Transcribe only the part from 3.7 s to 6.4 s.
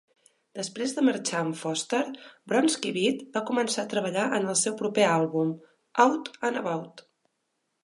a treballar en el seu proper àlbum "Out